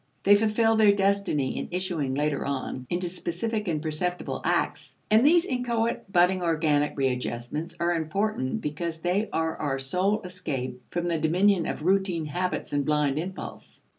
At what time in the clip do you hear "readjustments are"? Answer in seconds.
6.97-7.93